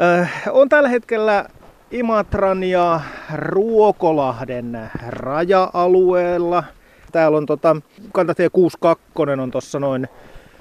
[0.00, 1.44] Äh, on tällä hetkellä
[1.90, 3.00] Imatran ja
[3.34, 6.64] Ruokolahden raja-alueella.
[7.12, 7.76] Täällä on tota,
[8.12, 10.08] kantatie 62 on tuossa noin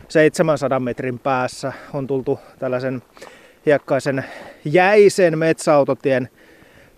[0.07, 1.73] 700 metrin päässä.
[1.93, 3.01] On tultu tällaisen
[3.65, 4.25] hiekkaisen
[4.65, 6.29] jäisen metsäautotien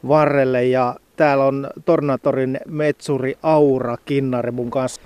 [0.07, 5.01] varrelle ja täällä on Tornatorin metsuri Aura Kinnari mun kanssa.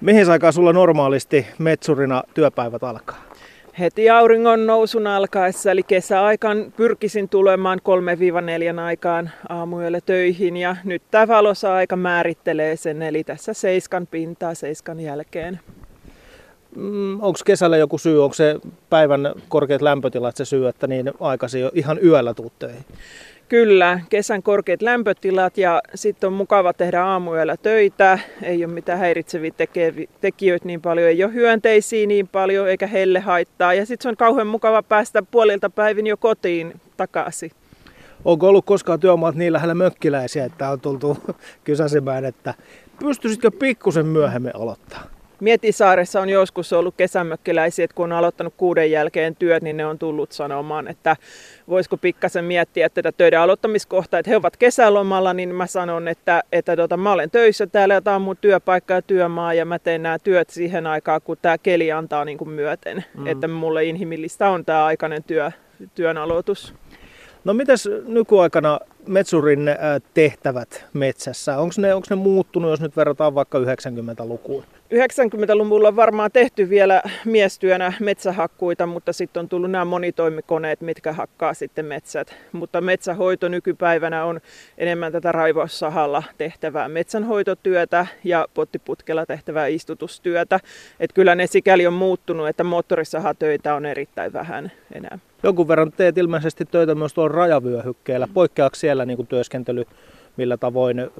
[0.00, 3.26] Mihin aikaan sulla normaalisti metsurina työpäivät alkaa?
[3.78, 7.80] Heti auringon nousun alkaessa, eli kesäaikaan pyrkisin tulemaan
[8.76, 14.54] 3-4 aikaan aamuyöllä töihin ja nyt tämä valossa aika määrittelee sen, eli tässä seiskan pintaa
[14.54, 15.60] seiskan jälkeen.
[16.76, 18.56] Mm, onko kesällä joku syy, onko se
[18.90, 22.84] päivän korkeat lämpötilat se syy, että niin aikaisin ihan yöllä tuut töihin?
[23.48, 28.18] Kyllä, kesän korkeat lämpötilat ja sitten on mukava tehdä aamuyöllä töitä.
[28.42, 29.50] Ei ole mitään häiritseviä
[30.20, 33.74] tekijöitä niin paljon, ei ole hyönteisiä niin paljon eikä helle haittaa.
[33.74, 37.50] Ja sitten se on kauhean mukava päästä puolilta päivin jo kotiin takaisin.
[38.24, 41.18] Onko ollut koskaan työmaat niin lähellä mökkiläisiä, että on tultu
[41.64, 42.54] kysäsemään, että
[43.00, 45.15] pystyisitkö pikkusen myöhemmin aloittaa?
[45.40, 49.98] Mietisaaressa on joskus ollut kesämökkiläisiä, että kun on aloittanut kuuden jälkeen työt, niin ne on
[49.98, 51.16] tullut sanomaan, että
[51.68, 56.76] voisiko pikkasen miettiä tätä töiden aloittamiskohtaa, että he ovat kesälomalla, niin mä sanon, että, että
[56.76, 60.02] tota, mä olen töissä täällä ja tämä on mun työpaikka ja työmaa ja mä teen
[60.02, 63.26] nämä työt siihen aikaan, kun tämä keli antaa niin kuin myöten, mm.
[63.26, 65.50] että mulle inhimillistä on tämä aikainen työ,
[65.94, 66.74] työn aloitus.
[67.44, 69.70] No mitäs nykyaikana metsurin
[70.14, 74.64] tehtävät metsässä, onko ne, onko ne muuttunut, jos nyt verrataan vaikka 90-lukuun?
[74.94, 81.54] 90-luvulla on varmaan tehty vielä miestyönä metsähakkuita, mutta sitten on tullut nämä monitoimikoneet, mitkä hakkaa
[81.54, 82.34] sitten metsät.
[82.52, 84.40] Mutta metsähoito nykypäivänä on
[84.78, 90.60] enemmän tätä raivaussahalla tehtävää metsänhoitotyötä ja pottiputkella tehtävää istutustyötä.
[91.00, 95.18] Et kyllä ne sikäli on muuttunut, että moottorisahatöitä on erittäin vähän enää.
[95.42, 98.28] Jonkun verran teet ilmeisesti töitä myös tuolla rajavyöhykkeellä.
[98.34, 99.84] Poikkeaako siellä niin kuin työskentely
[100.36, 101.10] millä tavoin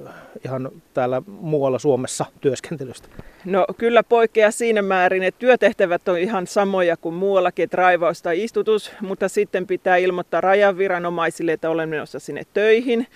[0.44, 3.08] ihan täällä muualla Suomessa työskentelystä?
[3.44, 8.44] No kyllä poikkeaa siinä määrin, että työtehtävät on ihan samoja kuin muuallakin, että raivaus tai
[8.44, 13.06] istutus, mutta sitten pitää ilmoittaa rajaviranomaisille, että olen menossa sinne töihin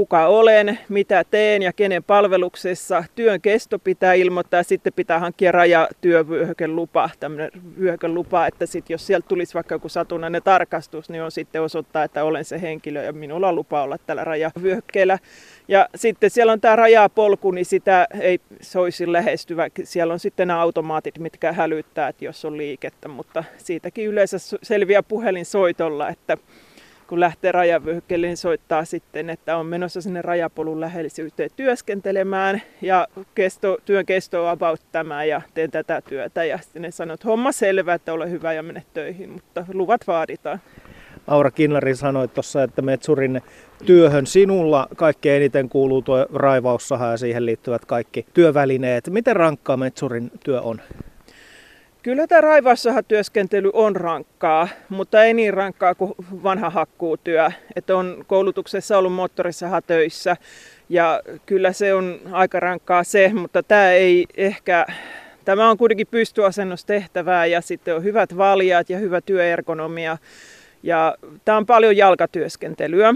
[0.00, 3.04] kuka olen, mitä teen ja kenen palveluksessa.
[3.14, 7.50] Työn kesto pitää ilmoittaa sitten pitää hankkia rajatyövyöhykelupa, tämmöinen
[7.80, 12.24] vyöhykelupa, että sit jos sieltä tulisi vaikka joku satunnainen tarkastus, niin on sitten osoittaa, että
[12.24, 15.18] olen se henkilö ja minulla on lupa olla tällä rajavyöhykkeellä.
[15.68, 19.68] Ja sitten siellä on tämä rajapolku, niin sitä ei soisi lähestyvä.
[19.84, 25.02] Siellä on sitten nämä automaatit, mitkä hälyttää, että jos on liikettä, mutta siitäkin yleensä selviää
[25.02, 26.38] puhelinsoitolla, että
[27.10, 33.78] kun lähtee rajavyöhykkeelle, niin soittaa sitten, että on menossa sinne rajapolun lähellisyyteen työskentelemään ja kesto,
[33.84, 36.44] työn kesto on about tämä ja teen tätä työtä.
[36.44, 40.06] Ja sitten ne sanoo, että homma selvä, että ole hyvä ja mene töihin, mutta luvat
[40.06, 40.60] vaaditaan.
[41.26, 43.42] Aura Kinnari sanoi tuossa, että Metsurin
[43.86, 49.08] työhön sinulla kaikkein eniten kuuluu tuo raivaussaha ja siihen liittyvät kaikki työvälineet.
[49.08, 50.80] Miten rankkaa Metsurin työ on?
[52.02, 56.12] Kyllä tämä raivaussahatyöskentely on rankkaa, mutta ei niin rankkaa kuin
[56.42, 57.50] vanha hakkuutyö.
[57.76, 60.36] Että on koulutuksessa ollut moottorisaha töissä
[60.88, 64.86] ja kyllä se on aika rankkaa se, mutta tämä ei ehkä,
[65.44, 70.18] tämä on kuitenkin pystyasennustehtävää ja sitten on hyvät valjat ja hyvä työergonomia.
[70.82, 73.14] Ja tämä on paljon jalkatyöskentelyä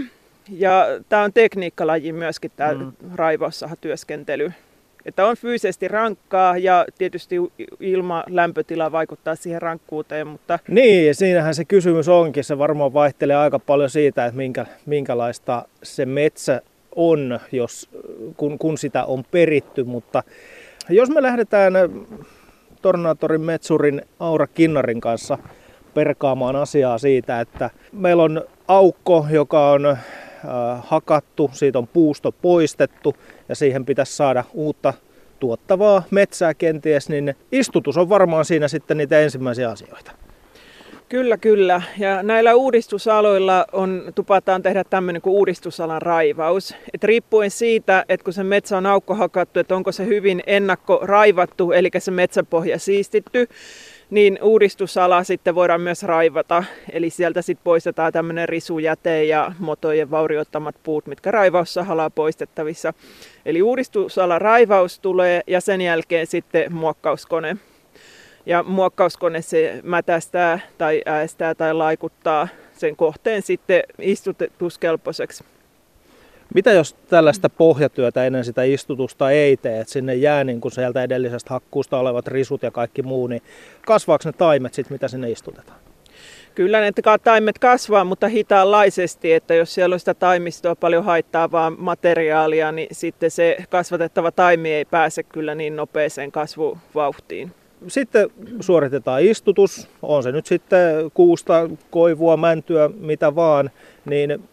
[0.49, 2.91] ja tämä on tekniikkalaji myöskin tämä mm.
[3.15, 4.51] raivaussahatyöskentely.
[5.05, 7.35] Että on fyysisesti rankkaa ja tietysti
[7.79, 10.27] ilma, lämpötila vaikuttaa siihen rankkuuteen.
[10.27, 10.59] Mutta...
[10.67, 12.43] Niin, siinähän se kysymys onkin.
[12.43, 16.61] Se varmaan vaihtelee aika paljon siitä, että minkä, minkälaista se metsä
[16.95, 17.89] on, jos,
[18.37, 19.83] kun, kun sitä on peritty.
[19.83, 20.23] Mutta
[20.89, 21.73] jos me lähdetään
[22.81, 25.37] Tornatorin metsurin Aura Kinnarin kanssa
[25.93, 29.97] perkaamaan asiaa siitä, että meillä on aukko, joka on
[30.83, 33.15] hakattu, siitä on puusto poistettu
[33.49, 34.93] ja siihen pitäisi saada uutta
[35.39, 40.11] tuottavaa metsää kenties, niin istutus on varmaan siinä sitten niitä ensimmäisiä asioita.
[41.09, 41.81] Kyllä, kyllä.
[41.97, 46.75] Ja näillä uudistusaloilla on, tupataan tehdä tämmöinen kuin uudistusalan raivaus.
[46.93, 50.99] Et riippuen siitä, että kun se metsä on aukko hakattu, että onko se hyvin ennakko
[51.03, 53.47] raivattu, eli se metsäpohja siistitty,
[54.09, 56.63] niin uudistusala sitten voidaan myös raivata.
[56.91, 62.93] Eli sieltä sitten poistetaan tämmöinen risujäte ja motojen vaurioittamat puut, mitkä raivaussahalla on poistettavissa.
[63.45, 67.57] Eli uudistusala raivaus tulee ja sen jälkeen sitten muokkauskone.
[68.45, 75.43] Ja muokkauskone se mätästää tai äästää tai laikuttaa sen kohteen sitten istutuskelpoiseksi.
[76.53, 81.03] Mitä jos tällaista pohjatyötä ennen sitä istutusta ei tee, että sinne jää niin kuin sieltä
[81.03, 83.41] edellisestä hakkuusta olevat risut ja kaikki muu, niin
[83.85, 85.79] kasvaako ne taimet sitten, mitä sinne istutetaan?
[86.55, 86.91] Kyllä ne
[87.23, 93.31] taimet kasvaa, mutta hitaanlaisesti, että jos siellä on sitä taimistoa paljon haittaavaa materiaalia, niin sitten
[93.31, 97.51] se kasvatettava taimi ei pääse kyllä niin nopeeseen kasvuvauhtiin.
[97.87, 103.71] Sitten suoritetaan istutus, on se nyt sitten kuusta, koivua, mäntyä, mitä vaan,
[104.05, 104.43] niin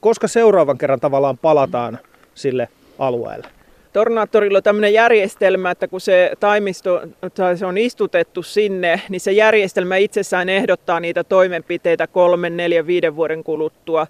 [0.00, 1.98] koska seuraavan kerran tavallaan palataan
[2.34, 2.68] sille
[2.98, 3.46] alueelle?
[3.92, 7.02] Tornaattorilla on tämmöinen järjestelmä, että kun se taimisto
[7.34, 13.16] tai se on istutettu sinne, niin se järjestelmä itsessään ehdottaa niitä toimenpiteitä kolmen, neljän, viiden
[13.16, 14.06] vuoden kuluttua.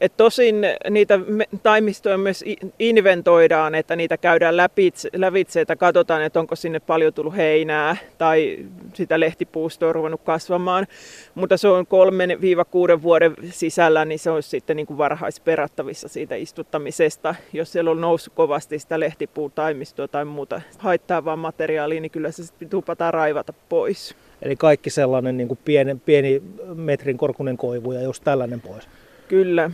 [0.00, 1.20] Et tosin niitä
[1.62, 2.44] taimistoja myös
[2.78, 8.58] inventoidaan, että niitä käydään läpitse, lävitse, että katsotaan, että onko sinne paljon tullut heinää tai
[8.94, 10.86] sitä lehtipuustoa on ruvennut kasvamaan.
[11.34, 16.08] Mutta se on kolmen viiva kuuden vuoden sisällä, niin se on sitten niin kuin varhaisperattavissa
[16.08, 17.34] siitä istuttamisesta.
[17.52, 22.68] Jos siellä on noussut kovasti sitä lehtipuutaimistoa tai muuta haittaavaa materiaalia, niin kyllä se sitten
[22.68, 24.14] tupataan raivata pois.
[24.42, 26.42] Eli kaikki sellainen niin kuin pieni, pieni
[26.74, 28.88] metrin korkunen koivu ja jos tällainen pois.
[29.28, 29.70] Kyllä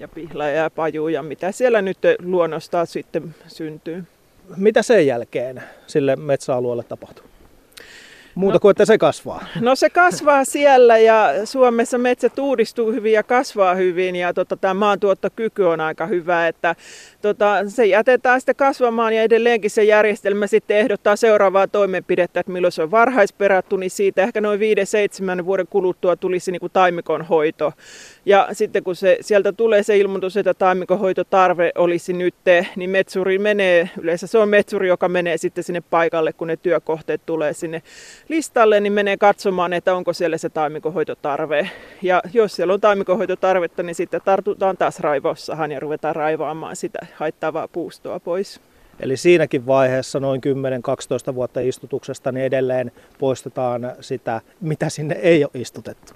[0.00, 4.04] ja pihla ja paju ja mitä siellä nyt luonnosta sitten syntyy.
[4.56, 7.29] Mitä sen jälkeen sille metsäalueelle tapahtuu?
[8.34, 9.44] Muuta no, kuin, että se kasvaa.
[9.60, 14.74] No se kasvaa siellä ja Suomessa metsät uudistuu hyvin ja kasvaa hyvin ja tota, tämä
[14.74, 16.74] maantuottokyky on aika hyvä, että
[17.22, 22.72] tota, se jätetään sitten kasvamaan ja edelleenkin se järjestelmä sitten ehdottaa seuraavaa toimenpidettä, että milloin
[22.72, 24.60] se on varhaisperattu, niin siitä ehkä noin
[25.40, 27.72] 5-7 vuoden kuluttua tulisi niin kuin taimikon hoito.
[28.26, 32.34] Ja sitten kun se, sieltä tulee se ilmoitus, että taimikonhoitotarve olisi nyt,
[32.76, 37.20] niin metsuri menee, yleensä se on metsuri, joka menee sitten sinne paikalle, kun ne työkohteet
[37.26, 37.82] tulee sinne
[38.30, 41.70] listalle, niin menee katsomaan, että onko siellä se taimikonhoitotarve.
[42.02, 47.68] Ja jos siellä on taimikonhoitotarvetta, niin sitten tartutaan taas raivaussahan ja ruvetaan raivaamaan sitä haittavaa
[47.68, 48.60] puustoa pois.
[49.00, 50.40] Eli siinäkin vaiheessa noin
[51.30, 56.12] 10-12 vuotta istutuksesta niin edelleen poistetaan sitä, mitä sinne ei ole istutettu.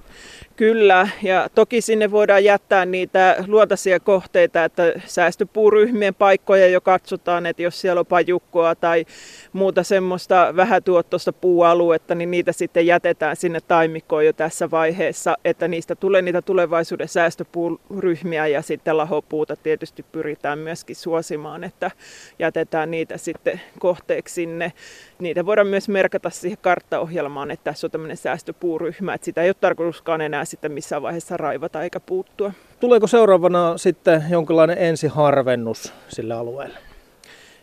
[0.56, 7.62] Kyllä, ja toki sinne voidaan jättää niitä luontaisia kohteita, että säästöpuuryhmien paikkoja jo katsotaan, että
[7.62, 9.04] jos siellä on pajukkoa tai
[9.52, 15.94] muuta semmoista vähätuottoista puualuetta, niin niitä sitten jätetään sinne taimikkoon jo tässä vaiheessa, että niistä
[15.94, 21.90] tulee niitä tulevaisuuden säästöpuuryhmiä ja sitten lahopuuta tietysti pyritään myöskin suosimaan, että
[22.38, 24.72] jätetään niitä sitten kohteeksi sinne.
[25.18, 29.56] Niitä voidaan myös merkata siihen karttaohjelmaan, että tässä on tämmöinen säästöpuuryhmä, että sitä ei ole
[29.60, 32.52] tarkoituskaan enää sitten missään vaiheessa raivata eikä puuttua.
[32.80, 36.78] Tuleeko seuraavana sitten jonkinlainen ensiharvennus sille alueelle?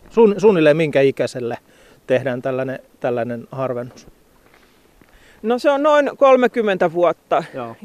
[0.09, 1.57] Sun, suunnilleen minkä ikäiselle
[2.07, 4.07] tehdään tällainen, tällainen harvennus?
[5.41, 7.43] No se on noin 30 vuotta.
[7.53, 7.75] Joo.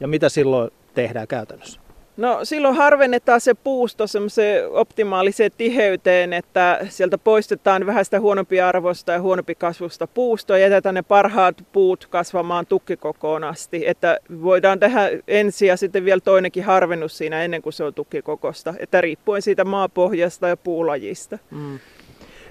[0.00, 1.80] Ja mitä silloin tehdään käytännössä?
[2.18, 9.12] No silloin harvennetaan se puusto semmoiseen optimaaliseen tiheyteen, että sieltä poistetaan vähän sitä huonompi arvosta
[9.12, 13.86] ja huonompi kasvusta puustoa ja jätetään ne parhaat puut kasvamaan tukkikokoon asti.
[13.86, 18.74] Että voidaan tehdä ensi ja sitten vielä toinenkin harvennus siinä ennen kuin se on tukkikokosta,
[18.78, 21.38] että riippuen siitä maapohjasta ja puulajista.
[21.50, 21.78] Mm.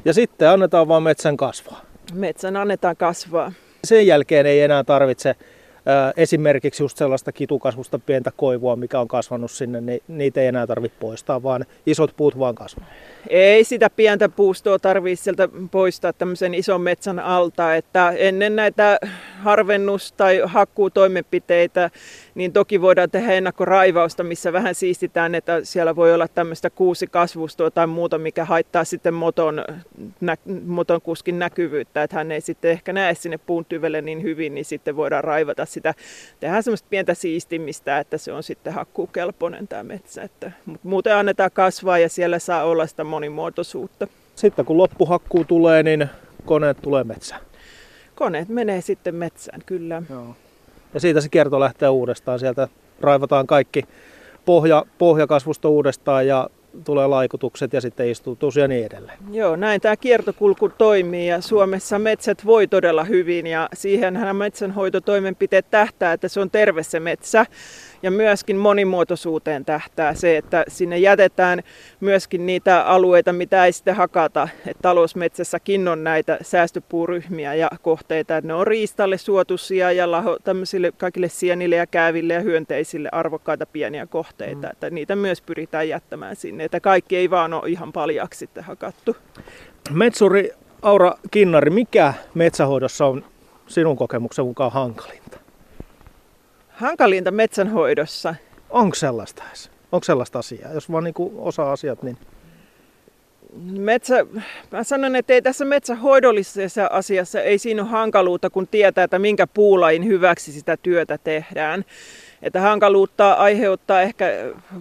[0.06, 1.81] Ja sitten annetaan vaan metsän kasvaa.
[2.14, 3.52] Metsän annetaan kasvaa.
[3.84, 5.36] Sen jälkeen ei enää tarvitse
[6.18, 10.98] esimerkiksi just sellaista kitukasvusta pientä koivua, mikä on kasvanut sinne, niin niitä ei enää tarvitse
[11.00, 12.86] poistaa, vaan isot puut vaan kasvaa.
[13.30, 18.98] Ei sitä pientä puustoa tarvitse sieltä poistaa tämmöisen ison metsän alta, että ennen näitä
[19.44, 21.90] harvennus- tai hakkuutoimenpiteitä,
[22.36, 27.88] niin toki voidaan tehdä ennakkoraivausta, missä vähän siistitään, että siellä voi olla tämmöistä kuusikasvustoa tai
[27.88, 29.64] muuta, mikä haittaa sitten moton,
[30.21, 34.54] nä, moton kuskin näkyvyyttä, että hän ei sitten ehkä näe sinne puun tyvelle niin hyvin,
[34.54, 35.94] niin sitten voidaan raivata sitä.
[36.40, 40.22] Tehdään semmoista pientä siistimistä, että se on sitten hakkuukelpoinen tämä metsä.
[40.22, 44.07] Että, mutta muuten annetaan kasvaa ja siellä saa olla sitä monimuotoisuutta.
[44.36, 46.10] Sitten kun loppuhakkuu tulee, niin
[46.46, 47.42] koneet tulee metsään.
[48.16, 50.02] Koneet menee sitten metsään, kyllä.
[50.10, 50.36] Joo.
[50.94, 52.40] Ja siitä se kierto lähtee uudestaan.
[52.40, 52.68] Sieltä
[53.02, 53.84] raivataan kaikki
[54.46, 56.50] pohja, pohjakasvusto uudestaan ja
[56.84, 59.18] tulee laikutukset ja sitten istutus ja niin edelleen.
[59.31, 66.14] Joo, näin tämä kiertokulku toimii ja Suomessa metsät voi todella hyvin ja siihenhän metsänhoitotoimenpiteet tähtää,
[66.14, 67.46] että se on terve se metsä
[68.04, 71.63] ja myöskin monimuotoisuuteen tähtää se, että sinne jätetään
[71.99, 74.47] myöskin niitä alueita, mitä ei sitten hakata.
[74.68, 80.92] Että talousmetsässäkin on näitä säästöpuuryhmiä ja kohteita, että ne on riistalle suotuisia ja laho, tämmöisille
[80.97, 84.71] kaikille sienille ja kääville ja hyönteisille arvokkaita pieniä kohteita, mm.
[84.71, 89.16] että niitä myös pyritään jättämään sinne, että kaikki ei vaan ole ihan paljaksi sitten hakattu.
[89.89, 90.51] Metsuri
[90.81, 93.25] Aura Kinnari, mikä metsähoidossa on
[93.68, 95.46] sinun kokemuksen mukaan hankalinta?
[96.78, 98.36] Hankalinta metsänhoidossa.
[98.69, 99.44] Onko sellaista
[99.92, 100.74] Onko sellaista asiaa?
[100.74, 102.18] Jos vaan niin osaa asiat, niin...
[103.64, 104.26] Metsä,
[104.72, 109.48] mä sanon, että ei tässä metsähoidollisessa asiassa ei siinä ole hankaluutta, kun tietää, että minkä
[109.48, 111.86] puulain hyväksi sitä työtä tehdään.
[112.42, 114.26] Että hankaluutta aiheuttaa ehkä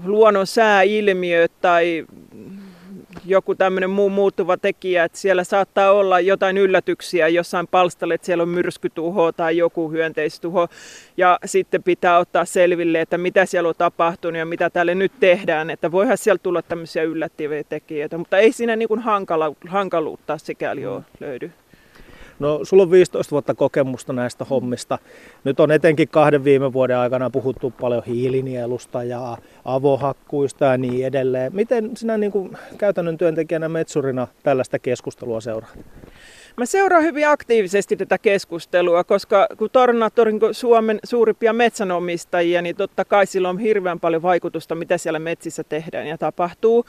[0.05, 2.07] luonnon sääilmiöt tai
[3.25, 8.42] joku tämmöinen muu muuttuva tekijä, että siellä saattaa olla jotain yllätyksiä jossain palstalle, että siellä
[8.42, 10.68] on myrskytuho tai joku hyönteistuho.
[11.16, 15.70] Ja sitten pitää ottaa selville, että mitä siellä on tapahtunut ja mitä täällä nyt tehdään.
[15.70, 20.87] Että voihan siellä tulla tämmöisiä yllättäviä tekijöitä, mutta ei siinä niin kuin hankala, hankaluutta sikäli
[20.87, 21.50] ole löydy.
[22.38, 24.99] No, sulla on 15 vuotta kokemusta näistä hommista.
[25.45, 31.55] Nyt on etenkin kahden viime vuoden aikana puhuttu paljon hiilinielusta ja avohakkuista ja niin edelleen.
[31.55, 35.78] Miten sinä niin kuin käytännön työntekijänä metsurina tällaista keskustelua seuraat?
[36.57, 43.05] Mä seuraan hyvin aktiivisesti tätä keskustelua, koska kun Tornator on Suomen suurimpia metsänomistajia, niin totta
[43.05, 46.85] kai sillä on hirveän paljon vaikutusta, mitä siellä metsissä tehdään ja tapahtuu.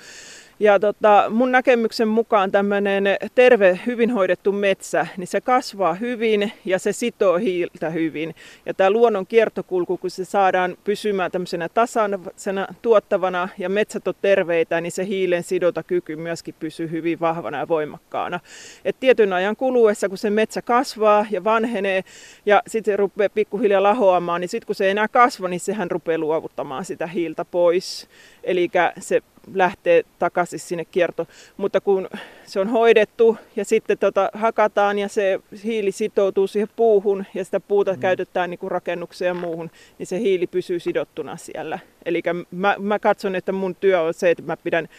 [0.59, 3.03] Ja tota, mun näkemyksen mukaan tämmöinen
[3.35, 8.35] terve, hyvin hoidettu metsä, niin se kasvaa hyvin ja se sitoo hiiltä hyvin.
[8.65, 14.81] Ja tämä luonnon kiertokulku, kun se saadaan pysymään tämmöisenä tasaisena tuottavana ja metsät on terveitä,
[14.81, 18.39] niin se hiilen sidotakyky myöskin pysyy hyvin vahvana ja voimakkaana.
[18.85, 22.03] Et tietyn ajan kuluessa, kun se metsä kasvaa ja vanhenee
[22.45, 25.91] ja sitten se rupeaa pikkuhiljaa lahoamaan, niin sitten kun se ei enää kasva, niin sehän
[25.91, 28.07] rupeaa luovuttamaan sitä hiiltä pois.
[28.43, 29.21] Eli se
[29.53, 31.27] lähtee takaisin sinne kierto.
[31.57, 32.09] Mutta kun
[32.45, 37.59] se on hoidettu ja sitten tota, hakataan ja se hiili sitoutuu siihen puuhun ja sitä
[37.59, 37.99] puuta mm.
[37.99, 41.79] käytetään niin kuin rakennukseen ja muuhun, niin se hiili pysyy sidottuna siellä.
[42.05, 44.89] Eli mä, mä katson, että mun työ on se, että mä pidän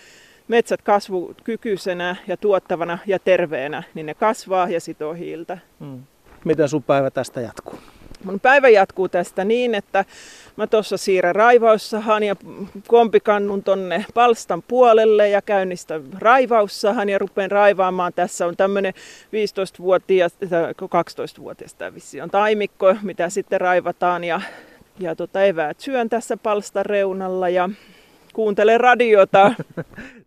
[0.48, 5.58] metsät kasvukykyisenä ja tuottavana ja terveenä, niin ne kasvaa ja sitoo hiiltä.
[5.80, 6.02] Mm.
[6.44, 7.78] Miten sun päivä tästä jatkuu?
[8.24, 10.04] Mun päivä jatkuu tästä niin, että
[10.56, 12.36] mä tuossa siirrän raivaussahan ja
[12.86, 18.12] kompikannun tonne palstan puolelle ja käynnistän raivaussahan ja rupean raivaamaan.
[18.12, 18.94] Tässä on tämmöinen
[19.26, 20.32] 15-vuotias,
[20.82, 24.40] 12-vuotias tämä vissi on taimikko, mitä sitten raivataan ja,
[24.98, 27.70] ja tota eväät syön tässä palstan reunalla ja
[28.32, 29.52] kuuntelen radiota.